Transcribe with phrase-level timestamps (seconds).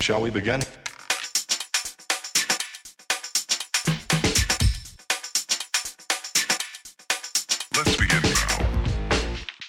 [0.00, 0.60] Shall we begin?
[7.76, 9.66] Let's begin now.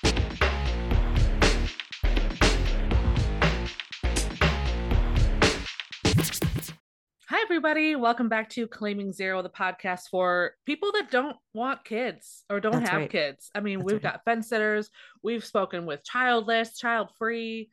[7.29, 7.95] Hi, everybody.
[7.95, 12.71] Welcome back to Claiming Zero, the podcast for people that don't want kids or don't
[12.73, 13.09] That's have right.
[13.09, 13.51] kids.
[13.53, 14.13] I mean, That's we've right.
[14.13, 14.89] got fence sitters,
[15.23, 17.69] we've spoken with childless, child free.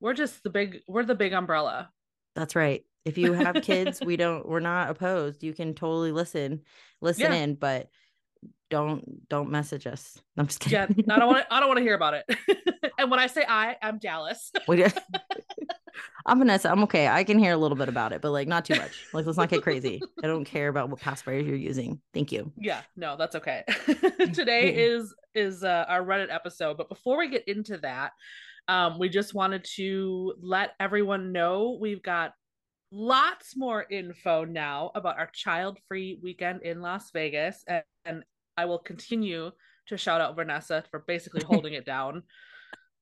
[0.00, 1.90] We're just the big, we're the big umbrella.
[2.34, 2.84] That's right.
[3.04, 5.42] If you have kids, we don't we're not opposed.
[5.42, 6.62] You can totally listen,
[7.00, 7.34] listen Yeah.
[7.34, 7.88] in, but
[8.68, 10.18] don't don't message us.
[10.36, 11.14] I'm just kidding Yeah.
[11.14, 12.24] I don't want to, I don't want to hear about it.
[12.98, 14.50] and when I say I, I'm Dallas.
[16.26, 16.70] I'm Vanessa.
[16.70, 17.06] I'm okay.
[17.06, 19.06] I can hear a little bit about it, but like not too much.
[19.12, 20.02] Like let's not get crazy.
[20.22, 22.00] I don't care about what password you're using.
[22.12, 22.52] Thank you.
[22.58, 23.62] yeah, no, that's okay.
[24.32, 28.12] Today is is uh, our Reddit episode, but before we get into that,
[28.68, 32.32] um, we just wanted to let everyone know we've got
[32.90, 38.22] lots more info now about our child-free weekend in Las Vegas, and, and
[38.56, 39.50] I will continue
[39.88, 42.22] to shout out Vanessa for basically holding it down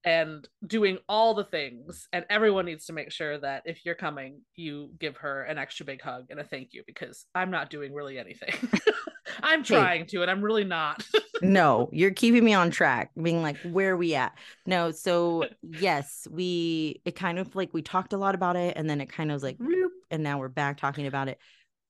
[0.05, 2.09] and doing all the things.
[2.13, 5.87] And everyone needs to make sure that if you're coming, you give her an extra
[5.87, 8.55] big hug and a thank you because I'm not doing really anything.
[9.45, 9.75] I'm Hey.
[9.75, 11.07] trying to, and I'm really not.
[11.43, 14.37] no, you're keeping me on track, being like, where are we at?
[14.67, 18.89] No, so yes, we it kind of like we talked a lot about it, and
[18.89, 19.71] then it kind of was like, mm-hmm.
[19.71, 21.39] "Bloop," and now we're back talking about it.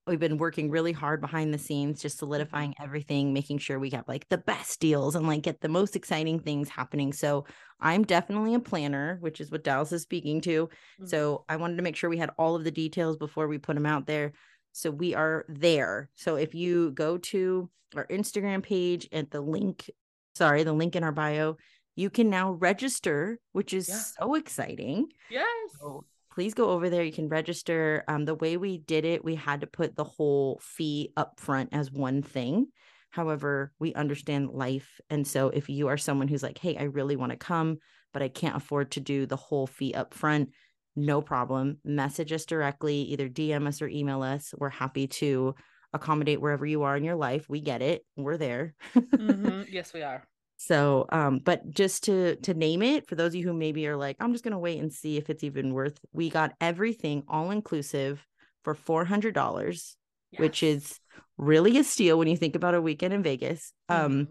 [0.06, 2.84] We've been working really hard behind the scenes, just solidifying mm-hmm.
[2.84, 6.40] everything, making sure we have like the best deals and like get the most exciting
[6.40, 7.12] things happening.
[7.12, 7.46] So
[7.80, 10.68] I'm definitely a planner, which is what Dallas is speaking to.
[11.06, 11.52] So mm-hmm.
[11.52, 13.86] I wanted to make sure we had all of the details before we put them
[13.86, 14.32] out there.
[14.76, 16.10] So we are there.
[16.16, 19.88] So if you go to our Instagram page at the link,
[20.34, 21.56] sorry, the link in our bio,
[21.94, 23.94] you can now register, which is Yeah.
[24.26, 25.06] so exciting.
[25.30, 25.46] yes.
[25.80, 27.04] So please go over there.
[27.04, 28.02] You can register.
[28.08, 31.68] Um, the way we did it, we had to put the whole fee up front
[31.72, 32.66] as one thing.
[33.10, 35.00] However, we understand life.
[35.08, 37.78] And so if you are someone who's like, hey, I really want to come,
[38.12, 40.50] but I can't afford to do the whole fee up front,
[40.96, 41.78] no problem.
[41.84, 44.54] Message us directly, either DM us or email us.
[44.56, 45.54] We're happy to
[45.92, 47.48] accommodate wherever you are in your life.
[47.48, 48.04] We get it.
[48.16, 48.74] We're there.
[48.94, 49.66] Mhm.
[49.72, 50.24] Yes, we are.
[50.56, 53.96] So, um, but just to to name it for those of you who maybe are
[53.96, 55.98] like, I'm just gonna wait and see if it's even worth.
[56.12, 58.24] We got everything all inclusive
[58.62, 59.96] for four hundred dollars,
[60.42, 60.98] which is
[61.36, 63.72] really a steal when you think about a weekend in Vegas.
[63.88, 64.28] Um, Mhm.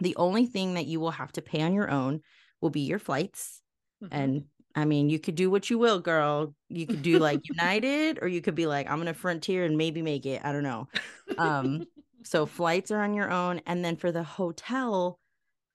[0.00, 2.22] the only thing that you will have to pay on your own
[2.60, 3.62] will be your flights,
[4.02, 4.08] Mhm.
[4.10, 6.54] and I mean, you could do what you will, girl.
[6.68, 10.02] You could do like United, or you could be like, I'm gonna frontier and maybe
[10.02, 10.42] make it.
[10.44, 10.88] I don't know.
[11.36, 11.86] Um,
[12.24, 13.60] so flights are on your own.
[13.66, 15.18] And then for the hotel,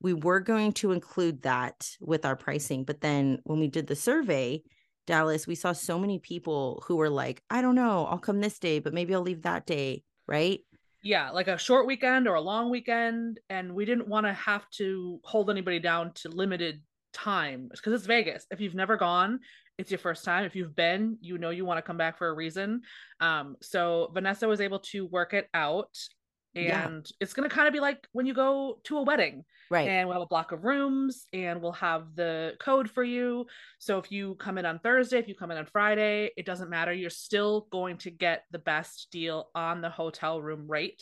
[0.02, 2.84] we were going to include that with our pricing.
[2.84, 4.62] But then when we did the survey,
[5.08, 8.60] Dallas, we saw so many people who were like, I don't know, I'll come this
[8.60, 10.04] day, but maybe I'll leave that day.
[10.28, 10.62] Right.
[11.04, 14.70] yeah, like a short weekend or a long weekend, and we didn't want to have
[14.78, 16.82] to hold anybody down to limited
[17.14, 18.46] time because it's Vegas.
[18.52, 19.40] If you've never gone,
[19.78, 20.46] it's your first time.
[20.46, 22.82] If you've been, you know you want to come back for a reason.
[23.20, 25.96] Um, so Vanessa was able to work it out,
[26.54, 26.88] Yeah.
[26.88, 29.46] and it's gonna kind of be like when you go to a wedding.
[29.72, 29.88] Right.
[29.88, 33.48] and we'll have a block of rooms and we'll have the code for you
[33.80, 36.70] so if you come in on thursday if you come in on friday it doesn't
[36.70, 41.02] matter you're still going to get the best deal on the hotel room rate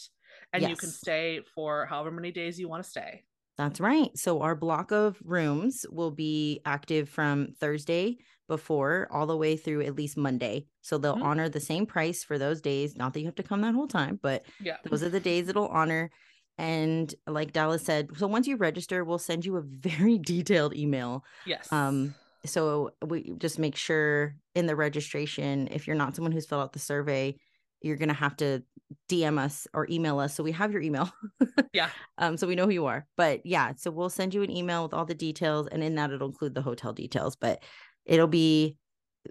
[0.54, 3.24] and you can stay for however many days you want to stay
[3.62, 4.10] That's right.
[4.18, 8.18] So our block of rooms will be active from Thursday
[8.48, 10.66] before all the way through at least Monday.
[10.82, 11.22] So they'll Mhm.
[11.22, 12.96] honor the same price for those days.
[12.98, 15.48] Not that you have to come that whole time, but yeah those are the days
[15.48, 16.10] it'll honor.
[16.58, 21.24] And like Dallas said, so once you register, we'll send you a very detailed email.
[21.46, 22.16] yes Um,
[22.48, 26.74] so we just make sure in the registration, if you're not someone who's filled out
[26.74, 27.38] the survey,
[27.81, 28.64] you're gonna have to
[29.09, 30.36] DM us or email us.
[30.36, 31.12] So we have your email.
[31.74, 31.92] Yeah.
[32.18, 33.08] Um, so we know who you are.
[33.16, 36.12] But yeah, so we'll send you an email with all the details, and in that
[36.12, 37.36] it'll include the hotel details.
[37.38, 37.64] But
[38.06, 38.78] it'll be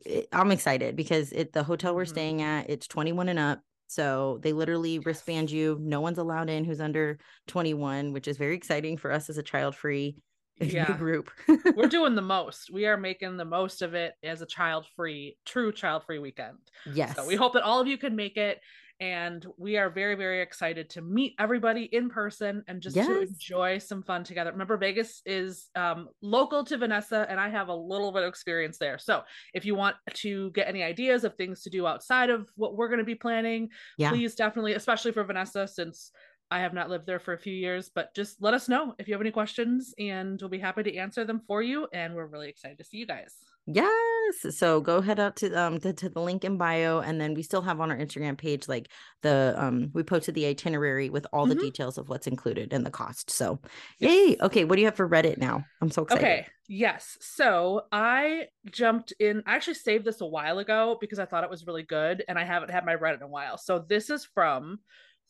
[0.06, 2.08] it, I'm excited because it the hotel we're Mhm.
[2.08, 3.60] staying at, it's 21 and up.
[3.88, 5.78] So they literally wristband you.
[5.80, 7.18] No one's allowed in who's under
[7.48, 10.16] 21, which is very exciting for us as a child free
[10.60, 10.96] Yeah.
[10.96, 11.30] group.
[11.74, 15.36] we're doing the most we are making the most of it as a child free
[15.46, 16.58] true child free weekend
[16.92, 17.16] yes.
[17.16, 18.60] So we hope that all of you can make it.
[19.02, 23.78] And we are very, very excited to meet everybody in person and just to enjoy
[23.78, 24.52] some fun together.
[24.52, 28.76] Remember, Vegas is um, local to Vanessa, and I have a little bit of experience
[28.76, 28.98] there.
[28.98, 29.22] So
[29.54, 32.88] if you want to get any ideas of things to do outside of what we're
[32.88, 34.10] going to be planning, Yeah.
[34.10, 36.12] please definitely, especially for Vanessa, since
[36.50, 39.06] I have not lived there for a few years, but just let us know if
[39.08, 41.86] you have any questions, and we'll be happy to answer them for you.
[41.92, 43.34] And we're really excited to see you guys.
[43.66, 44.56] Yes.
[44.56, 47.42] So go head out to um to, to the link in bio, and then we
[47.42, 48.88] still have on our Instagram page like
[49.22, 51.60] the um we posted the itinerary with all the Mhm.
[51.60, 53.30] details of what's included and the cost.
[53.30, 53.60] So
[53.98, 54.10] Yes.
[54.10, 54.36] yay.
[54.40, 55.64] Okay, what do you have for Reddit now?
[55.80, 56.24] I'm so excited.
[56.24, 56.46] Okay.
[56.68, 57.16] Yes.
[57.20, 59.42] So I jumped in.
[59.46, 62.38] I actually saved this a while ago because I thought it was really good, and
[62.38, 63.58] I haven't had my Reddit in a while.
[63.58, 64.80] So this is from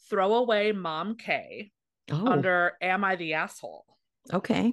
[0.08, 1.72] Throwaway Mom K
[2.10, 3.84] Oh, under Am I the Asshole?
[4.32, 4.72] okay.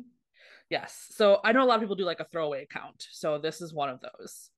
[0.70, 1.08] Yes.
[1.12, 3.08] So I know a lot of people do like a throwaway account.
[3.12, 4.50] So this is one of those.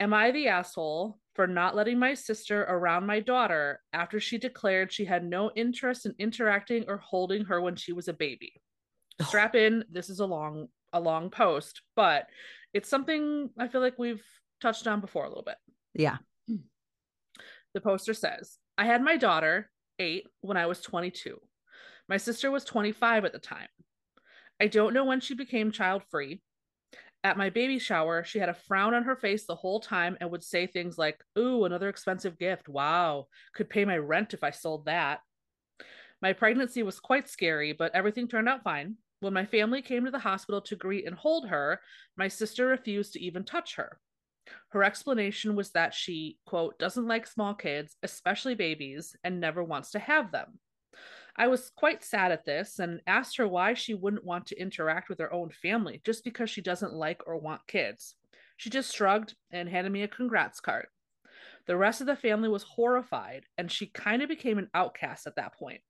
[0.00, 4.92] Am I the asshole for not letting my sister around my daughter after she declared
[4.92, 8.60] she had no interest in interacting or holding her when she was a baby?
[9.20, 9.24] Oh.
[9.24, 9.84] Strap in.
[9.90, 12.26] This is a long a long post, but
[12.72, 14.24] it's something I feel like we've
[14.60, 15.56] touched on before a little bit.
[15.94, 16.16] Yeah.
[17.74, 21.40] The poster says, I had my daughter, eight, when I was 22.
[22.08, 23.66] My sister was 25 at the time.
[24.60, 26.42] I don't know when she became child free.
[27.24, 30.30] At my baby shower, she had a frown on her face the whole time and
[30.30, 32.68] would say things like, Ooh, another expensive gift.
[32.68, 35.22] Wow, could pay my rent if I sold that.
[36.22, 38.94] My pregnancy was quite scary, but everything turned out fine.
[39.18, 41.80] When my family came to the hospital to greet and hold her,
[42.16, 43.98] my sister refused to even touch her.
[44.70, 49.90] Her explanation was that she, quote, doesn't like small kids, especially babies, and never wants
[49.92, 50.58] to have them.
[51.36, 55.08] I was quite sad at this and asked her why she wouldn't want to interact
[55.08, 58.16] with her own family just because she doesn't like or want kids.
[58.56, 60.88] She just shrugged and handed me a congrats card.
[61.66, 65.36] The rest of the family was horrified, and she kind of became an outcast at
[65.36, 65.80] that point.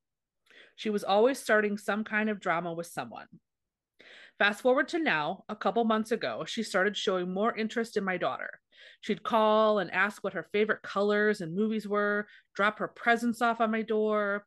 [0.76, 3.26] She was always starting some kind of drama with someone.
[4.38, 8.16] Fast forward to now, a couple months ago, she started showing more interest in my
[8.16, 8.60] daughter.
[9.00, 13.60] She'd call and ask what her favorite colors and movies were, drop her presents off
[13.60, 14.46] on my door.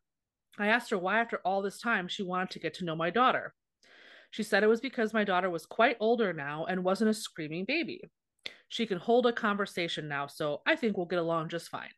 [0.58, 3.10] I asked her why, after all this time, she wanted to get to know my
[3.10, 3.52] daughter.
[4.30, 7.66] She said it was because my daughter was quite older now and wasn't a screaming
[7.66, 8.00] baby.
[8.68, 11.90] She can hold a conversation now, so I think we'll get along just fine.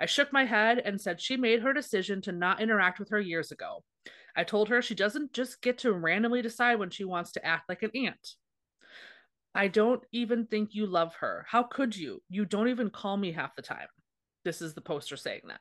[0.00, 3.20] I shook my head and said she made her decision to not interact with her
[3.20, 3.84] years ago.
[4.36, 7.68] I told her she doesn't just get to randomly decide when she wants to act
[7.68, 8.34] like an aunt.
[9.54, 11.44] I don't even think you love her.
[11.48, 12.22] How could you?
[12.28, 13.88] You don't even call me half the time.
[14.44, 15.60] This is the poster saying that.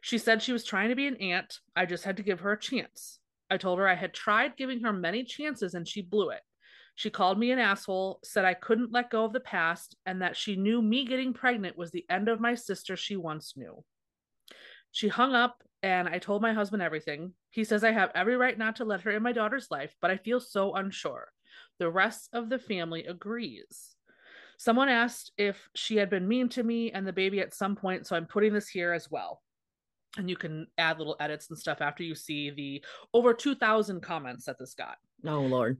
[0.00, 1.60] She said she was trying to be an aunt.
[1.76, 3.20] I just had to give her a chance.
[3.50, 6.40] I told her I had tried giving her many chances and she blew it.
[6.96, 10.36] She called me an asshole, said I couldn't let go of the past, and that
[10.36, 13.84] she knew me getting pregnant was the end of my sister she once knew.
[14.92, 17.32] She hung up, and I told my husband everything.
[17.54, 20.10] He says I have every right not to let her in my daughter's life, but
[20.10, 21.28] I feel so unsure.
[21.78, 23.94] The rest of the family agrees.
[24.58, 28.08] Someone asked if she had been mean to me and the baby at some point,
[28.08, 29.40] so I'm putting this here as well.
[30.16, 34.46] And you can add little edits and stuff after you see the over 2,000 comments
[34.46, 35.78] that this got Oh Lord.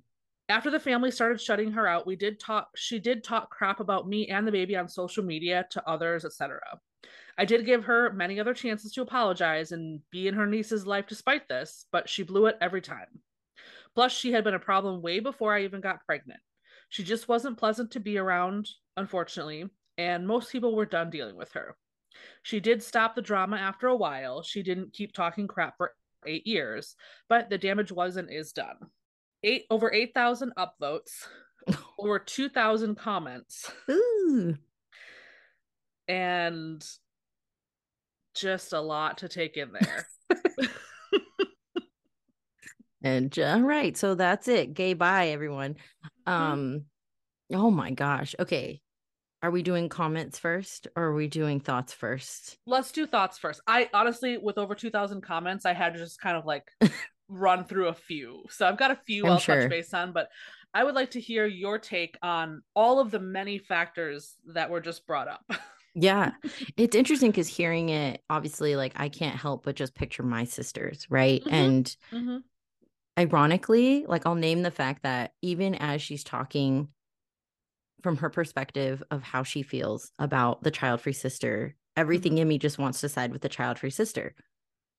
[0.49, 4.09] after the family started shutting her out we did talk she did talk crap about
[4.09, 6.61] me and the baby on social media to others etc
[7.39, 11.07] i did give her many other chances to apologize and be in her niece's life
[11.09, 13.07] despite this but she blew it every time.
[13.95, 16.41] Plus she had been a problem way before i even got pregnant.
[16.89, 19.67] She just wasn't pleasant to be around unfortunately
[19.99, 21.77] and most people were done dealing with her.
[22.43, 24.43] She did stop the drama after a while.
[24.43, 25.93] She didn't keep talking crap for
[26.27, 26.97] eight years
[27.29, 28.77] but the damage was and is done.
[29.43, 31.27] Eight over 8,000 upvotes,
[31.99, 34.57] over 2,000 comments, Ooh.
[36.09, 36.85] And
[38.35, 40.07] just a lot to take in there.
[43.05, 44.73] And all right, so that's it.
[44.73, 45.77] Gay bye, everyone.
[46.27, 46.87] Um,
[47.53, 48.35] oh my gosh.
[48.41, 48.81] Okay.
[49.43, 52.57] Are we doing comments first or are we doing thoughts first?
[52.67, 53.61] Let's do thoughts first.
[53.67, 56.67] I honestly, with over 2,000 comments, I had to just kind of like
[57.29, 58.45] run through a few.
[58.49, 59.61] So I've got a few I'm I'll sure.
[59.61, 60.29] touch base on, but
[60.73, 64.81] I would like to hear your take on all of the many factors that were
[64.81, 65.45] just brought up.
[65.95, 66.33] Yeah.
[66.77, 71.07] It's interesting because hearing it, obviously, like I can't help but just picture my sisters,
[71.09, 71.43] right?
[71.45, 71.53] Mhm.
[71.53, 72.37] And mm-hmm.
[73.19, 76.89] ironically, like I'll name the fact that even as she's talking
[78.03, 82.59] from her perspective of how she feels about the child free sister, everything in me
[82.59, 84.35] just wants to side with the child free sister.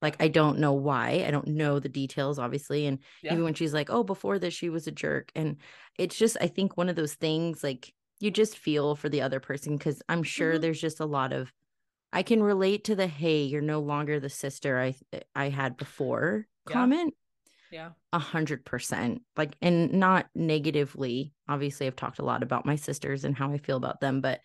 [0.01, 1.23] Like I don't know why.
[1.27, 2.85] I don't know the details, obviously.
[2.85, 3.33] And Yeah.
[3.33, 5.31] even when she's like, oh, before this, she was a jerk.
[5.35, 5.57] And
[5.97, 9.39] it's just, I think one of those things like you just feel for the other
[9.39, 10.59] person because I'm sure Mhm.
[10.59, 11.51] there's just a lot of
[12.13, 14.95] I can relate to the hey, you're no longer the sister I
[15.35, 16.89] I had before Yeah.
[16.89, 17.15] comment
[17.71, 17.93] Yeah.
[18.13, 23.25] a hundred percent like and not negatively obviously i've talked a lot about my sisters
[23.25, 24.39] and how i feel about them but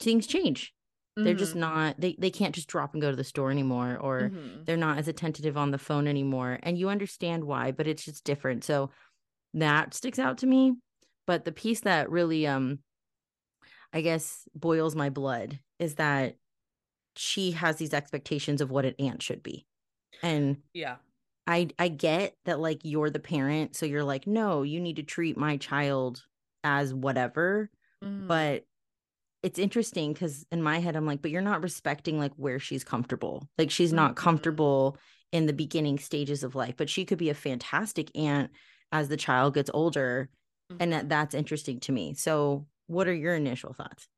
[0.00, 0.74] things change
[1.22, 1.56] they're just Mhm.
[1.56, 4.66] not they, they can't just drop and go to the store anymore or Mhm.
[4.66, 8.24] they're not as attentive on the phone anymore and you understand why but it's just
[8.24, 8.90] different so
[9.54, 10.74] that sticks out to me
[11.26, 12.80] but the piece that really um
[13.94, 16.38] I guess boils my blood is that
[17.16, 19.66] she has these expectations of what an aunt should be.
[20.22, 20.98] And Yeah.
[21.46, 25.02] I I get that like you're the parent, so you're like, no, you need to
[25.02, 26.26] treat my child
[26.64, 27.70] as whatever.
[28.02, 28.28] Mhm.
[28.28, 28.66] But
[29.42, 32.84] it's interesting because in my head, I'm like, but you're not respecting like where she's
[32.84, 33.48] comfortable.
[33.58, 34.16] Like she's not Mhm.
[34.16, 34.96] comfortable
[35.32, 38.50] in the beginning stages of life, but she could be a fantastic aunt
[38.92, 40.30] as the child gets older.
[40.80, 40.94] And Mhm.
[40.94, 42.14] that, that's interesting to me.
[42.14, 44.08] So what are your initial thoughts?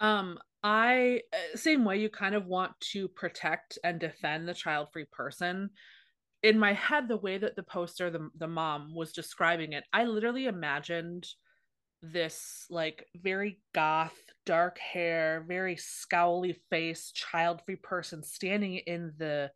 [0.00, 5.06] Um, I uh, same way you kind of want to protect and defend the child-free
[5.12, 5.70] person.
[6.42, 10.04] In my head, the way that the poster, the the mom was describing it, I
[10.04, 11.26] literally imagined
[12.02, 19.50] this like very goth, dark hair, very scowly face, child-free person standing in the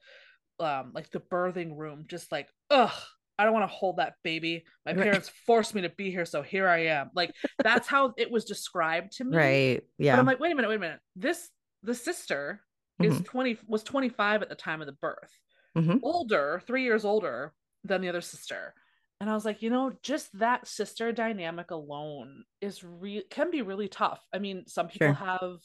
[0.61, 2.93] um like the birthing room, just like, ugh,
[3.39, 4.65] I don't want to hold that baby.
[4.87, 5.03] My Right.
[5.03, 7.11] parents forced me to be here, so here I am.
[7.15, 9.37] Like that's how it was described to me.
[9.37, 9.81] Right.
[9.99, 10.19] But Yeah.
[10.19, 11.01] I'm like, wait a minute, wait a minute.
[11.17, 11.51] This
[11.83, 12.65] the sister
[13.03, 13.25] is Mhm.
[13.25, 15.31] 20 was 25 at the time of the birth.
[15.77, 16.01] Mhm.
[16.03, 18.75] Older, 3 years older than the other sister.
[19.21, 23.63] And I was like, you know, just that sister dynamic alone is re- can be
[23.63, 24.25] really tough.
[24.33, 25.15] I mean, some people Sure.
[25.15, 25.61] have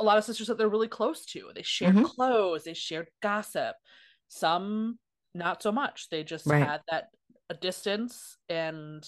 [0.00, 1.50] a lot of sisters that they're really close to.
[1.54, 2.04] They shared Mhm.
[2.04, 3.74] clothes, they share gossip.
[4.28, 4.98] Some
[5.34, 6.08] not so much.
[6.10, 6.74] They just Right.
[6.74, 7.10] had that
[7.50, 9.06] a distance and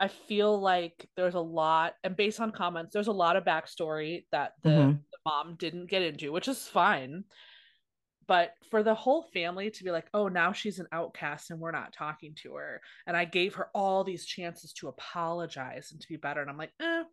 [0.00, 4.26] I feel like there's a lot, and based on comments, there's a lot of backstory
[4.32, 5.06] that the, Mhm.
[5.12, 7.24] the mom didn't get into, which is fine.
[8.26, 11.70] But for the whole family to be like, oh, now she's an outcast and we're
[11.70, 12.82] not talking to her.
[13.06, 16.40] And I gave her all these chances to apologize and to be better.
[16.40, 17.04] And I'm like, eh,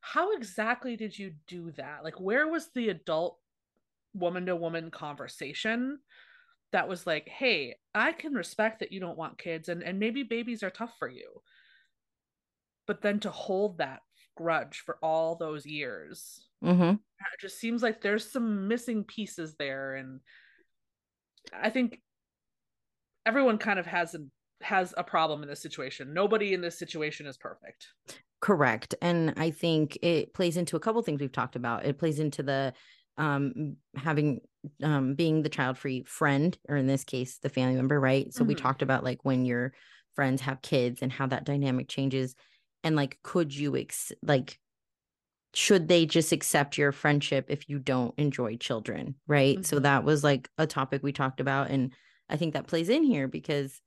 [0.00, 2.04] how exactly did you do that?
[2.04, 3.40] Like, where was the adult
[4.14, 6.00] woman to woman conversation
[6.74, 10.24] that was like, hey, I can respect that you don't want kids and, and maybe
[10.24, 11.40] babies are tough for you.
[12.88, 14.00] But then to hold that
[14.36, 16.94] grudge for all those years, Mhm.
[16.94, 19.94] it just seems like there's some missing pieces there.
[19.94, 20.20] And
[21.52, 22.02] I think
[23.24, 24.26] everyone kind of has a
[24.60, 26.12] has a problem in this situation.
[26.12, 27.86] Nobody in this situation is perfect.
[28.40, 28.96] Correct.
[29.00, 31.86] And I think it plays into a couple things we've talked about.
[31.86, 32.74] It plays into the
[33.16, 34.40] um having
[34.82, 38.32] um being the child free friend or in this case the family member, right?
[38.34, 38.56] So we Mhm.
[38.56, 39.72] talked about like when your
[40.14, 42.34] friends have kids and how that dynamic changes
[42.84, 44.60] and like could you ex- like
[45.54, 49.64] should they just accept your friendship if you don't enjoy children, right?
[49.64, 49.80] So Mhm.
[49.80, 51.92] that was like a topic we talked about and
[52.28, 53.80] I think that plays in here because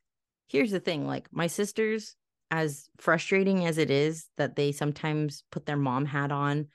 [0.49, 2.15] here's the thing, like my sisters
[2.51, 6.67] as frustrating as it is that they sometimes put their mom hat on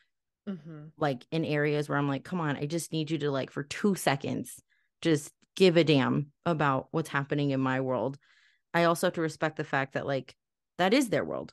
[0.48, 0.86] Mm-hmm.
[0.98, 3.62] like in areas where I'm like, come on, I just need you to like for
[3.62, 4.60] two seconds,
[5.00, 8.18] just give a damn about what's happening in my world.
[8.74, 10.34] I also have to respect the fact that like
[10.78, 11.52] that is their world,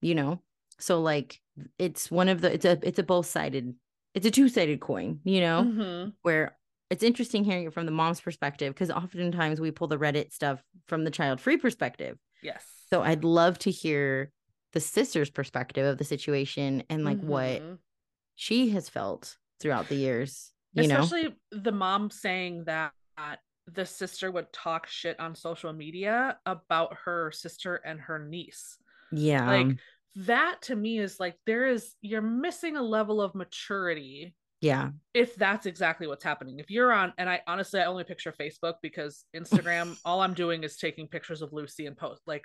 [0.00, 0.40] you know?
[0.78, 1.40] So like
[1.78, 3.74] it's one of the it's a it's a both sided
[4.14, 6.10] it's a two sided coin, you know, Mm-hmm.
[6.22, 6.56] where
[6.90, 10.62] it's interesting hearing it from the mom's perspective because oftentimes we pull the Reddit stuff
[10.86, 12.18] from the child free perspective.
[12.42, 12.62] Yes.
[12.90, 14.30] So I'd love to hear
[14.74, 17.78] the sister's perspective of the situation and like what Mhm.
[18.34, 20.50] She has felt throughout the years.
[20.74, 22.92] You know, especially the mom saying that
[23.66, 28.78] the sister would talk shit on social media about her sister and her niece.
[29.12, 29.76] yeah, Like
[30.16, 35.34] that to me is like there is you're missing a level of maturity yeah, if
[35.34, 36.60] that's exactly what's happening.
[36.60, 40.62] If you're on and I honestly I only picture Facebook because Instagram all I'm doing
[40.62, 42.44] is taking pictures of Lucy and post like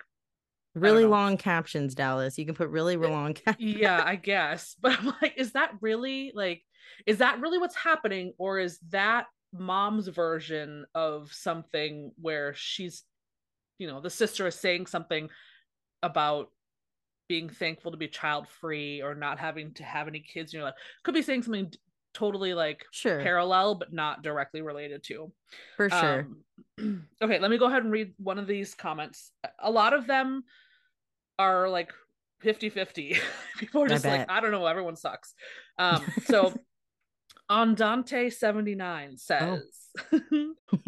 [0.81, 2.37] really long captions, Dallas.
[2.37, 3.75] You can put really long captions.
[3.79, 4.75] yeah, I guess.
[4.81, 6.63] But I'm like, is that really like,
[7.05, 8.33] is that really what's happening?
[8.37, 13.03] Or is that mom's version of something where she's,
[13.79, 15.29] you know, the sister is saying something
[16.03, 16.51] about
[17.29, 20.65] being thankful to be child free or not having to have any kids in your
[20.65, 20.75] life?
[21.03, 21.71] Could be saying something
[22.13, 25.31] totally like Sure, parallel, but not directly related to.
[25.75, 26.27] for sure.
[26.79, 29.31] Um, okay, let me go ahead and read one of these comments.
[29.59, 30.43] A lot of them
[31.39, 31.91] are like
[32.41, 33.17] 50 50.
[33.57, 34.29] People are just like.
[34.29, 35.33] I don't know, everyone sucks.
[35.79, 36.53] Um, so
[37.49, 39.15] Andante79 Oh.
[39.17, 39.89] says,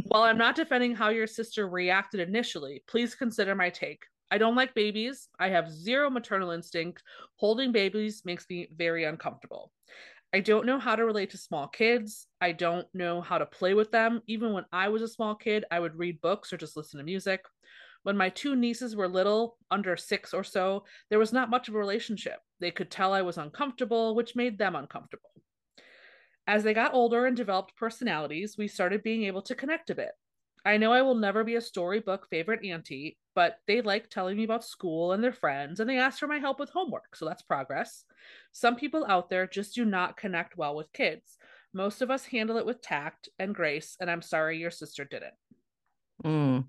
[0.08, 4.04] While I'm not defending how your sister reacted initially, please consider my take.
[4.32, 5.30] I don't like babies.
[5.40, 7.02] I have zero maternal instinct.
[7.38, 9.72] Holding babies makes me very uncomfortable.
[10.32, 12.28] I don't know how to relate to small kids.
[12.40, 14.22] I don't know how to play with them.
[14.28, 17.04] Even when I was a small kid, I would read books or just listen to
[17.04, 17.44] music.
[18.04, 21.76] When my two nieces were little, under six or so, there was not much of
[21.76, 22.40] a relationship.
[22.60, 25.30] They could tell I was uncomfortable, which made them uncomfortable.
[26.48, 30.12] As they got older and developed personalities, we started being able to connect a bit.
[30.66, 34.44] I know I will never be a storybook favorite auntie, but they like telling me
[34.44, 37.44] about school and their friends, and they ask for my help with homework, so that's
[37.44, 38.04] progress.
[38.52, 41.38] Some people out there just do not connect well with kids.
[41.74, 45.36] Most of us handle it with tact and grace, and I'm sorry your sister didn't.
[46.26, 46.66] Mm.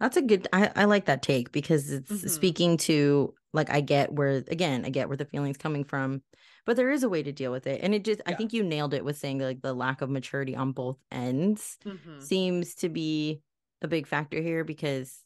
[0.00, 2.28] That's a good I, I like that take because it's Mhm.
[2.32, 6.22] speaking to like I get where again, I get where the feeling's coming from,
[6.66, 7.80] but there is a way to deal with it.
[7.82, 10.56] And it just I think you nailed it with saying like the lack of maturity
[10.56, 12.28] on both ends Mhm.
[12.28, 13.42] seems to be
[13.82, 15.24] a big factor here because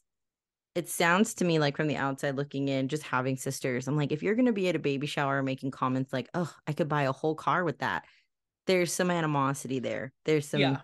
[0.75, 3.87] it sounds to me like from the outside looking in, just having sisters.
[3.87, 6.73] I'm like, if you're gonna be at a baby shower making comments like, oh, I
[6.73, 8.05] could buy a whole car with that,
[8.67, 10.13] there's some animosity there.
[10.25, 10.81] There's some yeah.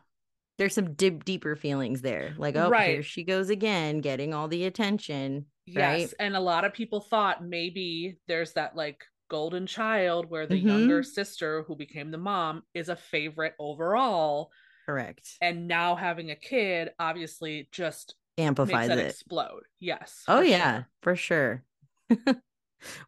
[0.58, 2.34] There's some deep, deeper feelings there.
[2.38, 5.46] Like, oh, here she goes again, getting all the attention.
[5.74, 6.02] Right?
[6.02, 6.14] Yes.
[6.20, 11.02] And a lot of people thought maybe there's that like golden child where the younger
[11.02, 11.06] Mhm.
[11.06, 14.52] sister who became the mom is a favorite overall.
[14.86, 15.28] Correct.
[15.42, 19.08] And now having a kid obviously just Amplifies that it.
[19.08, 19.64] explode.
[19.80, 20.24] Yes.
[20.28, 20.88] Oh for yeah, sure.
[21.02, 21.64] for sure.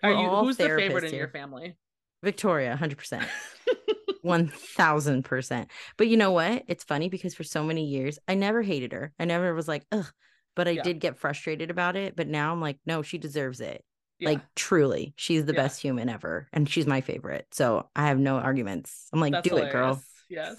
[0.04, 1.78] Are you who's the favorite therapists in your family?
[2.24, 3.28] Victoria, hundred percent.
[4.22, 5.70] One thousand percent.
[5.98, 6.64] But you know what?
[6.68, 9.14] It's funny because for so many years I never hated her.
[9.20, 10.08] I never was like, ugh.
[10.56, 10.82] But I Yeah.
[10.84, 12.16] did get frustrated about it.
[12.16, 13.84] But now I'm like, no, she deserves it.
[14.20, 14.30] Yeah.
[14.30, 15.62] Like truly, she's the Yeah.
[15.64, 17.46] best human ever, and she's my favorite.
[17.52, 19.08] So I have no arguments.
[19.14, 20.02] I'm like, That's do it, girl.
[20.30, 20.56] Yes.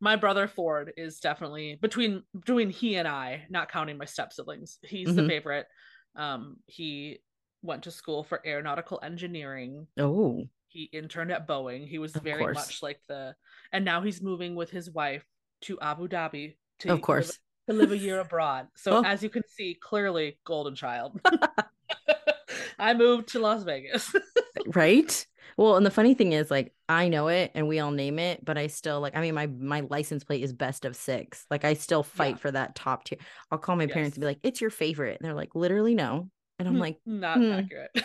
[0.00, 4.78] my brother Ford is definitely between between he and I, not counting my step siblings.
[4.82, 5.28] He's the Mhm.
[5.28, 5.66] favorite.
[6.14, 7.18] Um, he
[7.62, 9.86] went to school for aeronautical engineering.
[9.98, 10.44] oh,
[10.76, 11.88] He interned at Boeing.
[11.88, 12.54] He was Of very course.
[12.54, 13.34] much like the,
[13.72, 15.24] and now he's moving with his wife
[15.62, 17.38] to Abu Dhabi to of live- course.
[17.66, 18.68] to live a year abroad.
[18.76, 19.02] So Oh.
[19.02, 21.18] as you can see, clearly golden child.
[22.78, 24.14] I moved to Las Vegas.
[24.74, 28.18] right well and the funny thing is like i know it and we all name
[28.18, 31.46] it but i still like i mean my my license plate is best of six
[31.50, 32.36] like i still fight Yeah.
[32.38, 33.18] for that top tier
[33.50, 36.28] i'll call my parents and be like it's your favorite and they're like literally no
[36.58, 37.52] and i'm like not hmm.
[37.52, 37.96] accurate.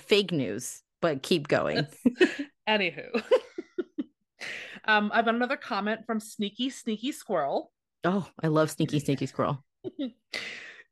[0.00, 1.86] fake news but keep going
[2.68, 3.22] Anywho.
[4.86, 7.70] um, I have got another comment from Sneaky Sneaky Squirrel.
[8.04, 9.64] oh i love sneaky sneaky squirrel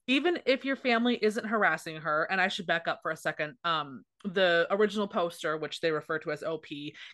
[0.07, 3.55] Even if your family isn't harassing her, and I should back up for a second.
[3.65, 6.67] Um, the original poster, which they refer to as OP,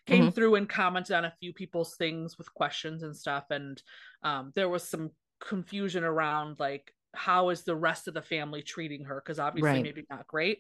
[0.07, 0.35] came Mhm.
[0.35, 3.81] through and commented on a few people's things with questions and stuff, and
[4.25, 9.05] um, there was some confusion around like how is the rest of the family treating
[9.05, 9.83] her because obviously Right.
[9.85, 10.59] maybe not great.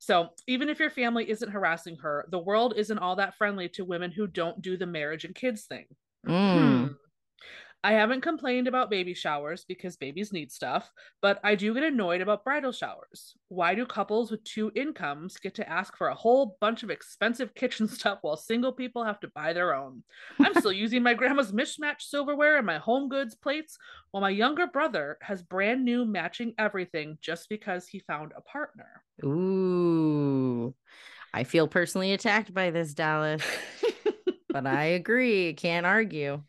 [0.00, 3.84] So even if your family isn't harassing her, the world isn't all that friendly to
[3.84, 5.84] women who don't do the marriage and kids thing.
[6.26, 6.96] Mm.
[7.82, 12.20] I haven't complained about baby showers because babies need stuff, but I do get annoyed
[12.20, 13.34] about bridal showers.
[13.48, 17.54] Why do couples with two incomes get to ask for a whole bunch of expensive
[17.54, 20.02] kitchen stuff while single people have to buy their own?
[20.42, 23.78] I'm still using my grandma's mismatched silverware and my home goods plates,
[24.10, 29.02] while my younger brother has brand new matching everything just because he found a partner.
[29.24, 30.74] ooh
[31.32, 33.42] i feel personally attacked by this dallas
[34.52, 36.42] but i agree can't argue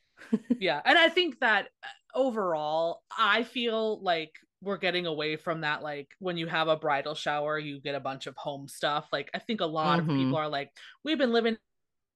[0.60, 4.31] yeah and i think that uh, overall i feel like
[4.62, 7.99] we're getting away from that like when you have a bridal shower you get a
[7.99, 10.13] bunch of home stuff like i think a lot of Mhm.
[10.13, 10.71] people are like
[11.03, 11.57] we've been living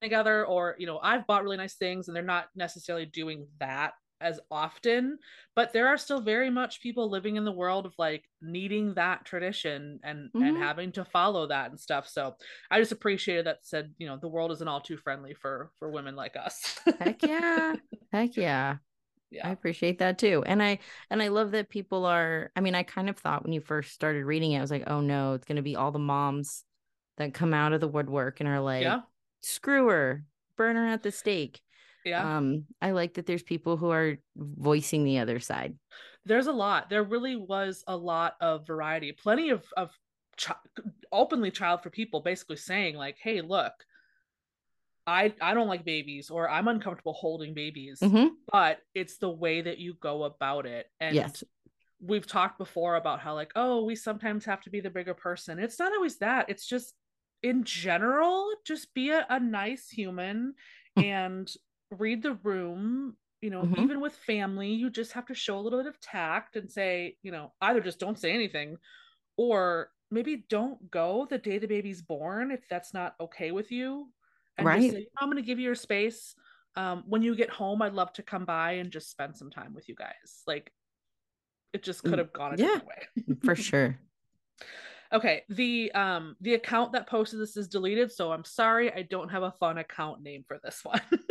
[0.01, 3.93] together or you know i've bought really nice things and they're not necessarily doing that
[4.25, 5.17] as often
[5.55, 9.23] but there are still very much people living in the world of like needing that
[9.23, 10.59] tradition and and Mhm.
[10.59, 12.07] having to follow that and stuff.
[12.09, 12.35] So
[12.71, 15.89] i just appreciated that said you know the world isn't all too friendly for for
[15.89, 16.79] women like us.
[16.99, 17.75] Heck yeah.
[18.11, 18.77] Heck yeah.
[19.31, 19.47] Yeah.
[19.47, 20.43] I appreciate that too.
[20.45, 23.53] And I and I love that people are I mean, I kind of thought when
[23.53, 25.99] you first started reading it, I was like, oh no, it's gonna be all the
[25.99, 26.63] moms
[27.17, 29.01] that come out of the woodwork and are like, yeah.
[29.41, 30.25] Screw her,
[30.57, 31.61] burn her at the stake.
[32.05, 35.75] Yeah Um, I like that there's people who are voicing the other side.
[36.25, 39.91] there's a lot there really was a lot of variety plenty of of
[41.11, 43.73] openly child for people basically saying like hey look
[45.07, 48.31] i i don't like babies or i'm uncomfortable holding babies Mhm.
[48.51, 51.43] but it's the way that you go about it and Yes.
[52.01, 55.59] we've talked before about how like oh we sometimes have to be the bigger person
[55.59, 56.93] it's not always that it's just
[57.43, 60.53] in general just be a, a nice human
[60.97, 61.53] and
[61.91, 63.79] read the room you know Mhm.
[63.83, 67.15] even with family you just have to show a little bit of tact and say
[67.21, 68.77] you know either just don't say anything
[69.37, 74.09] or maybe don't go the day the baby's born if that's not okay with you
[74.57, 74.81] and Right.
[74.81, 76.35] just say i'm going to give you your space
[76.77, 79.73] um, when you get home i'd love to come by and just spend some time
[79.73, 80.71] with you guys like
[81.73, 82.65] it just could have gone a Mm, yeah.
[82.65, 83.99] different way For sure.
[85.13, 89.29] okay the um the account that posted this is deleted so i'm sorry i don't
[89.29, 91.01] have a fun account name for this one.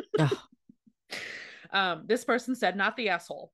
[1.73, 3.53] um this person said not the asshole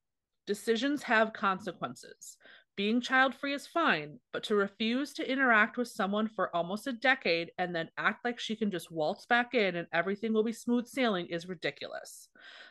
[0.50, 2.36] Decisions have consequences.
[2.76, 6.92] Being child free is fine, but to refuse to interact with someone for almost a
[6.92, 10.52] decade and then act like she can just waltz back in and everything will be
[10.52, 12.26] smooth sailing is ridiculous.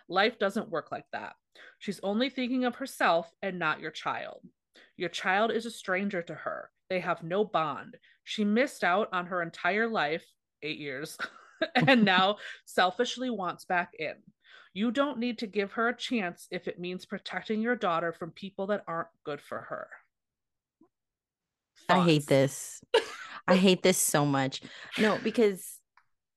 [0.10, 1.38] Life doesn't work like that.
[1.78, 4.42] She's only thinking of herself and not your child.
[4.98, 6.72] Your child is a stranger to her.
[6.90, 7.96] They have no bond.
[8.26, 10.26] She missed out on her entire life,
[10.64, 11.18] eight years,
[11.88, 14.14] and now selfishly wants back in.
[14.74, 18.32] You don't need to give her a chance if it means protecting your daughter from
[18.32, 19.88] people that aren't good for her.
[21.88, 22.82] I hate this.
[23.48, 24.62] I hate this so much.
[25.00, 25.80] No, because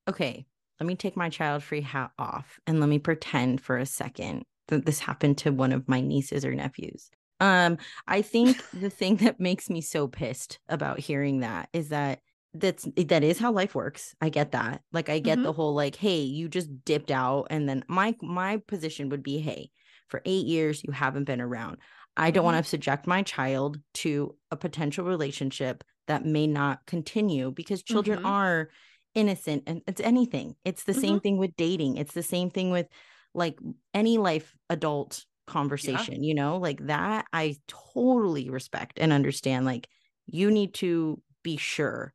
[0.09, 0.45] okay,
[0.79, 4.43] let me take my child free hat off and let me pretend for a second
[4.69, 7.11] that this happened to one of my nieces or nephews.
[7.39, 12.19] Um, I think the thing that makes me so pissed about hearing that is that
[12.53, 14.15] that's eh, that is how life works.
[14.21, 14.81] I get that.
[14.91, 15.43] Like I get mm-hmm.
[15.43, 19.39] the whole like, hey, you just dipped out, and then my my position would be,
[19.39, 19.69] hey,
[20.07, 21.77] for eight years you haven't been around.
[22.15, 22.53] I don't mm-hmm.
[22.53, 28.19] want to subject my child to a potential relationship that may not continue because children
[28.19, 28.25] Mhm.
[28.25, 28.69] are
[29.15, 30.55] innocent and it's anything.
[30.65, 31.17] It's the same mm-hmm.
[31.19, 31.97] thing with dating.
[31.97, 32.87] It's the same thing with
[33.33, 33.57] like
[33.93, 39.65] any life adult conversation, you know, like that I totally respect and understand.
[39.65, 39.87] Like
[40.25, 42.13] you need to be sure.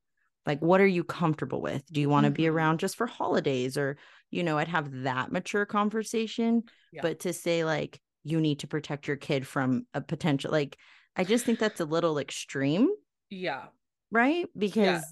[0.49, 1.87] Like, what are you comfortable with?
[1.93, 2.53] Do you want to be Mhm.
[2.53, 3.99] around just for holidays or,
[4.33, 6.65] you know, I'd have that mature conversation.
[6.91, 7.03] Yeah.
[7.03, 10.79] But to say, like, you need to protect your kid from a potential, like,
[11.17, 12.89] I just think that's a little extreme,
[13.31, 13.69] Yeah.
[14.11, 14.49] right?
[14.57, 15.05] Because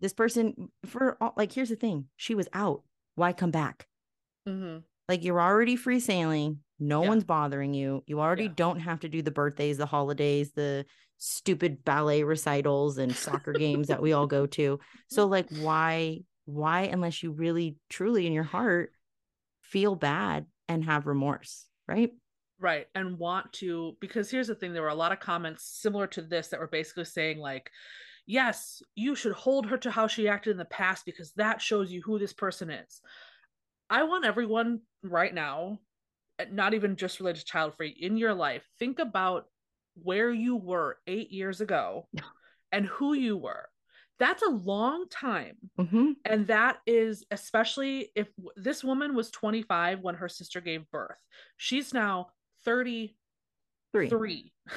[0.00, 2.82] this person, for all, like, here's the thing she was out.
[3.16, 3.88] Why come back?
[4.46, 6.60] hmm Like, you're already free sailing.
[6.78, 7.08] No Yeah.
[7.08, 8.02] one's bothering you.
[8.06, 8.52] You already Yeah.
[8.56, 10.86] don't have to do the birthdays, the holidays, the
[11.18, 14.80] stupid ballet recitals and soccer games that we all go to.
[15.08, 18.92] So, like, why, why, unless you really, truly in your heart
[19.62, 22.12] feel bad and have remorse, right?
[22.58, 22.86] Right.
[22.94, 26.22] And want to, because here's the thing there were a lot of comments similar to
[26.22, 27.70] this that were basically saying, like,
[28.26, 31.92] yes, you should hold her to how she acted in the past because that shows
[31.92, 33.00] you who this person is.
[33.90, 35.78] I want everyone right now,
[36.38, 39.46] eh, not even just related to child free, in your life, think about
[39.94, 42.08] where you were eight years ago
[42.72, 43.68] and who you were.
[44.18, 45.56] That's a long time.
[45.78, 46.12] Mm-hmm.
[46.24, 51.18] And that is especially if this woman was 25 when her sister gave birth.
[51.56, 52.28] She's now
[52.64, 54.08] 33.
[54.08, 54.52] Three.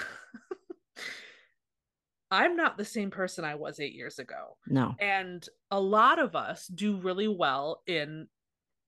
[2.32, 4.58] I'm not the same person I was eight years ago.
[4.68, 4.96] No.
[5.00, 8.28] And a lot of us do really well in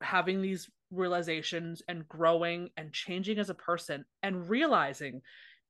[0.02, 5.22] having these realizations and growing and changing as a person and realizing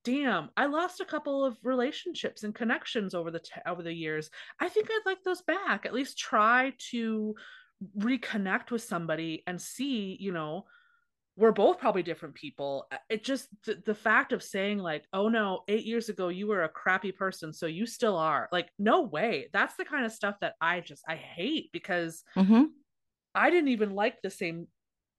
[0.06, 4.30] damn i lost a couple of relationships and connections over the t- over the years.
[4.60, 5.86] I think i'd like those back.
[5.86, 7.36] At least try to
[7.98, 10.66] reconnect with somebody and see you know
[11.36, 12.86] we're both probably different people.
[13.10, 16.64] It just the, the fact of saying like oh no eight years ago you were
[16.64, 18.50] a crappy person so you still are.
[18.52, 19.48] Like no way.
[19.54, 22.64] That's the kind of stuff that i just i hate because Mm-hmm.
[23.36, 24.68] I didn't even like the same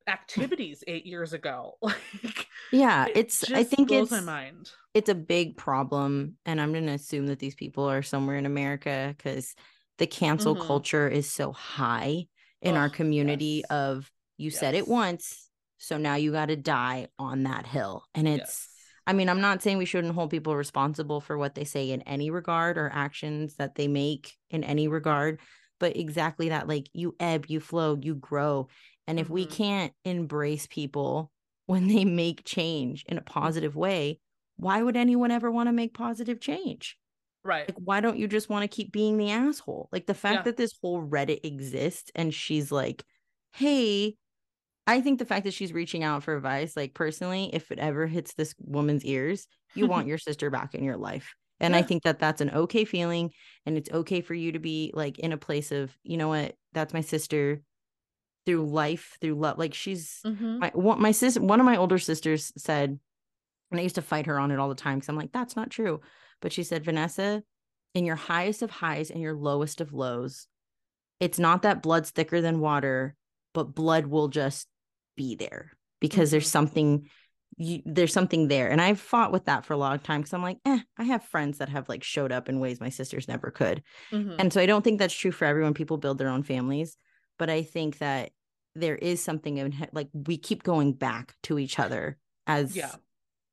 [0.07, 1.75] activities eight years ago.
[1.83, 3.07] Like, Yeah.
[3.07, 4.71] it It's, I just think blows it's, my mind.
[4.95, 8.47] it's a big problem and i'm going to assume that these people are somewhere in
[8.47, 9.55] america because
[9.99, 10.67] the cancel Mhm.
[10.67, 12.27] culture is so high
[12.63, 13.71] in our community yes.
[13.71, 18.29] of you said it once so now you got to die on that hill and
[18.29, 18.69] it's Yes.
[19.07, 22.03] i mean i'm not saying we shouldn't hold people responsible for what they say in
[22.03, 25.41] any regard or actions that they make in any regard
[25.79, 28.69] but exactly that like you ebb you flow you grow
[29.11, 29.49] and if we Mhm.
[29.49, 31.33] can't embrace people
[31.67, 34.21] when they make change in a positive way
[34.57, 36.99] why would anyone ever want to make positive change?
[37.45, 37.71] Right.
[37.71, 39.89] Like, why don't you just want to keep being the asshole?
[39.93, 40.45] Like, the fact Yeah.
[40.45, 43.05] that this whole Reddit exists and she's like,
[43.53, 44.17] hey,
[44.87, 48.07] I think the fact that she's reaching out for advice, like, personally, if it ever
[48.07, 51.35] hits this woman's ears, you want your sister back in your life.
[51.61, 53.33] And I think that that's an okay feeling.
[53.67, 56.57] And it's okay for you to be like in a place of, you know what,
[56.73, 57.63] that's my sister
[58.47, 59.59] through life, through love.
[59.59, 60.59] Like, she's, Mhm.
[60.61, 62.99] my one, my sister one of my older sisters said
[63.71, 65.55] and i used to fight her on it all the time because i'm like that's
[65.57, 66.01] not true
[66.43, 67.43] but she said vanessa
[67.95, 70.49] in your highest of highs and your lowest of lows
[71.21, 73.15] it's not that blood's thicker than water
[73.55, 74.67] but blood will just
[75.17, 76.51] be there because there's Mhm.
[76.51, 77.09] something
[77.57, 80.43] you, there's something there and i've fought with that for a long time because i'm
[80.43, 83.51] like eh i have friends that have like showed up in ways my sisters never
[83.51, 84.35] could Mhm.
[84.39, 85.75] and so I don't think that's true for everyone.
[85.75, 86.97] People build their own families,
[87.41, 88.31] but I think that
[88.77, 92.95] there is something in like we keep going back to each other as Yeah.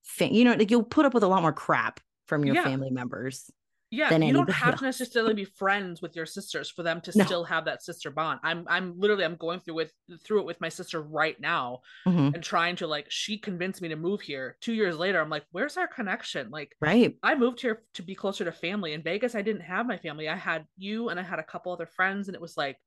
[0.04, 2.64] fa- you know, like you'll put up with a lot more crap from your Yeah.
[2.66, 3.50] family members
[3.90, 4.80] yeah you don't have else.
[4.82, 7.24] to necessarily be friends with your sisters for them to No.
[7.24, 9.94] still have that sister bond i'm i'm literally i'm going through with
[10.26, 12.34] through it with my sister right now Mhm.
[12.36, 15.46] and trying to like she convinced me to move here two years later i'm like
[15.52, 19.36] where's our connection like right i moved here to be closer to family in vegas
[19.36, 22.28] i didn't have my family i had you and i had a couple other friends
[22.28, 22.78] and it was like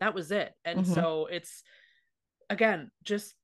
[0.00, 0.54] that was it.
[0.64, 0.94] And Mhm.
[0.94, 1.62] so it's
[2.48, 3.34] again just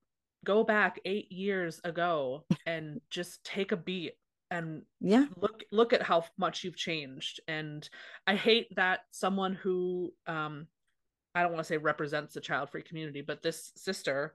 [0.44, 4.14] go back eight years ago and just take a beat
[4.50, 5.26] and yeah.
[5.36, 7.40] look look at how much you've changed.
[7.48, 7.88] And
[8.26, 10.66] i hate that someone who um
[11.34, 14.34] i don't want to say represents the child free community but this sister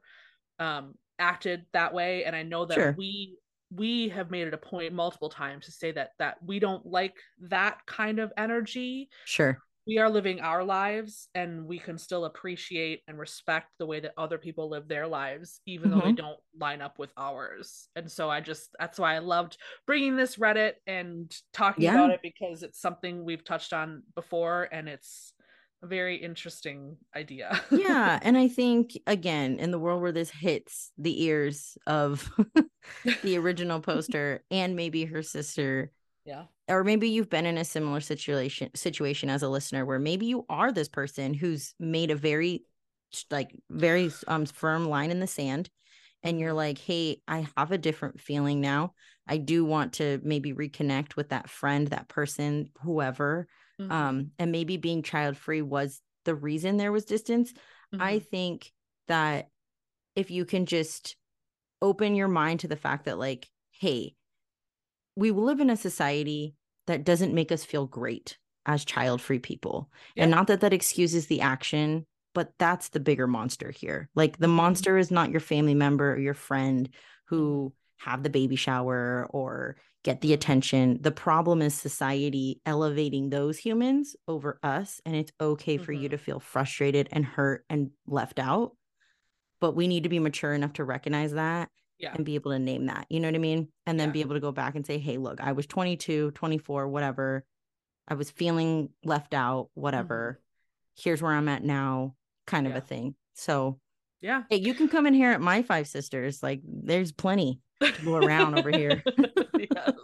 [0.59, 2.25] um acted that way.
[2.25, 2.95] And i know that Sure.
[2.97, 3.37] we
[3.73, 7.15] we have made it a point multiple times to say that that we don't like
[7.39, 9.09] that kind of energy.
[9.25, 13.99] Sure we are living our lives and we can still appreciate and respect the way
[13.99, 16.17] that other people live their lives even though they Mhm.
[16.17, 20.35] don't line up with ours and so i just that's why i loved bringing this
[20.37, 21.95] reddit and talking Yeah.
[21.95, 25.33] about it because it's something we've touched on before and it's
[25.83, 30.91] a very interesting idea yeah and i think again in the world where this hits
[30.97, 32.29] the ears of
[33.23, 35.91] the original poster and maybe her sister
[36.25, 40.25] yeah or maybe you've been in a similar situation situation as a listener where maybe
[40.25, 42.63] you are this person who's made a very
[43.29, 45.69] like very um firm line in the sand
[46.23, 48.93] and you're like hey i have a different feeling now
[49.27, 53.47] i do want to maybe reconnect with that friend that person whoever
[53.79, 53.91] Mhm.
[53.91, 57.53] um and maybe being child free was the reason there was distance
[57.99, 58.29] i Mhm.
[58.29, 58.71] think
[59.07, 59.49] that
[60.15, 61.15] if you can just
[61.81, 64.15] open your mind to the fact that like hey
[65.15, 66.55] we live in a society
[66.87, 70.23] that doesn't make us feel great as child free people Yeah.
[70.23, 74.47] and not that that excuses the action but that's the bigger monster here like the
[74.47, 74.51] Mhm.
[74.55, 77.35] monster is not your family member or your friend Mm-hmm.
[77.35, 83.57] who have the baby shower or get the attention the problem is society elevating those
[83.57, 86.11] humans over us and it's okay for you Mhm.
[86.11, 88.75] to feel frustrated and hurt and left out
[89.59, 91.69] but we need to be mature enough to recognize that
[92.01, 94.13] yeah and be able to name that you know what i mean and then Yeah.
[94.13, 97.45] be able to go back and say hey look i was 22 24 whatever
[98.07, 100.39] i was feeling left out whatever
[100.97, 102.15] here's where i'm at now
[102.47, 102.77] kind of Mm-hmm.
[102.77, 102.83] Yeah.
[102.83, 103.79] a thing so
[104.21, 107.91] yeah hey you can come in here at my five sisters like there's plenty to
[108.03, 109.03] go around over here
[109.57, 109.95] yes.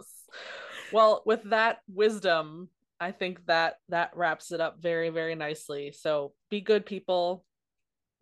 [0.90, 5.92] Well, with that wisdom, I think that that wraps it up very, very nicely.
[5.92, 7.44] So be good people,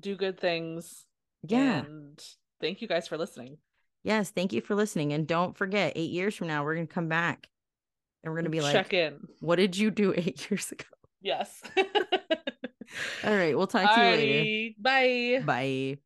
[0.00, 1.06] do good things.
[1.46, 2.20] yeah And
[2.60, 3.58] thank you guys for listening.
[4.06, 7.08] Yes thank you for listening and don't forget eight years from now we're gonna come
[7.08, 7.48] back
[8.24, 9.18] and we're gonna be Check like in.
[9.40, 10.84] what did you do eight years ago
[11.20, 11.60] Yes.
[13.24, 15.42] all right we'll talk to you later Bye.
[15.44, 15.98] bye